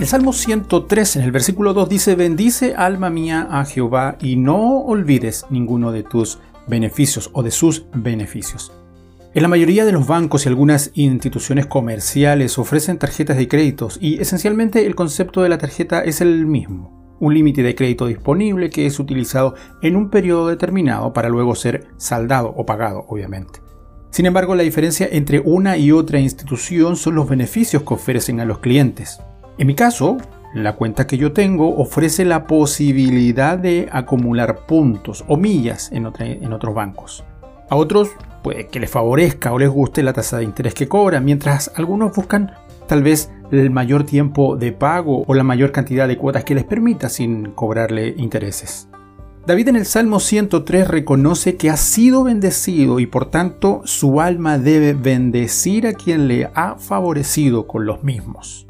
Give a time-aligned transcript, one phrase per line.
[0.00, 4.78] El Salmo 103 en el versículo 2 dice, bendice alma mía a Jehová y no
[4.78, 8.72] olvides ninguno de tus beneficios o de sus beneficios.
[9.34, 14.18] En la mayoría de los bancos y algunas instituciones comerciales ofrecen tarjetas de créditos y
[14.18, 17.18] esencialmente el concepto de la tarjeta es el mismo.
[17.20, 21.88] Un límite de crédito disponible que es utilizado en un periodo determinado para luego ser
[21.98, 23.60] saldado o pagado, obviamente.
[24.08, 28.46] Sin embargo, la diferencia entre una y otra institución son los beneficios que ofrecen a
[28.46, 29.20] los clientes.
[29.60, 30.16] En mi caso,
[30.54, 36.74] la cuenta que yo tengo ofrece la posibilidad de acumular puntos o millas en, otros
[36.74, 37.24] bancos.
[37.68, 38.08] A otros
[38.42, 42.16] puede que les favorezca o les guste la tasa de interés que cobran, mientras algunos
[42.16, 42.52] buscan
[42.88, 46.64] tal vez el mayor tiempo de pago o la mayor cantidad de cuotas que les
[46.64, 48.88] permita sin cobrarle intereses.
[49.46, 54.56] David en el Salmo 103 reconoce que ha sido bendecido y por tanto su alma
[54.56, 58.66] debe bendecir a quien le ha favorecido con los mismos.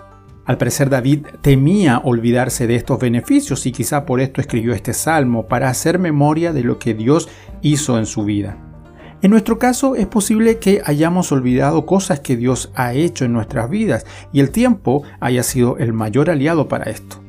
[0.50, 5.46] Al parecer David temía olvidarse de estos beneficios y quizá por esto escribió este salmo,
[5.46, 7.28] para hacer memoria de lo que Dios
[7.62, 8.56] hizo en su vida.
[9.22, 13.70] En nuestro caso es posible que hayamos olvidado cosas que Dios ha hecho en nuestras
[13.70, 17.22] vidas y el tiempo haya sido el mayor aliado para esto.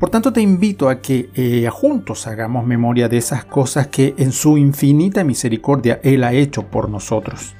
[0.00, 4.32] Por tanto te invito a que eh, juntos hagamos memoria de esas cosas que en
[4.32, 7.54] su infinita misericordia Él ha hecho por nosotros.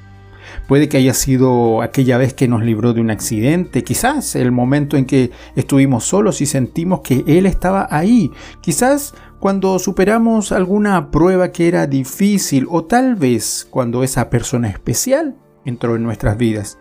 [0.67, 4.97] Puede que haya sido aquella vez que nos libró de un accidente, quizás el momento
[4.97, 11.51] en que estuvimos solos y sentimos que Él estaba ahí, quizás cuando superamos alguna prueba
[11.51, 16.77] que era difícil o tal vez cuando esa persona especial entró en nuestras vidas.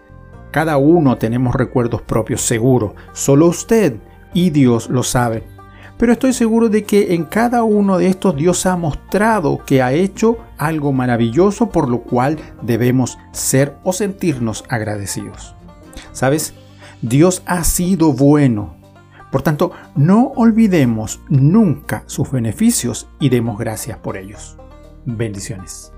[0.51, 3.97] Cada uno tenemos recuerdos propios, seguro, solo usted
[4.33, 5.54] y Dios lo saben
[6.05, 9.95] pero estoy seguro de que en cada uno de estos Dios ha mostrado que ha
[9.95, 15.55] hecho algo maravilloso por lo cual debemos ser o sentirnos agradecidos.
[16.13, 16.53] ¿Sabes?
[17.01, 18.77] Dios ha sido bueno.
[19.33, 24.59] Por tanto, no olvidemos nunca sus beneficios y demos gracias por ellos.
[25.07, 25.91] Bendiciones.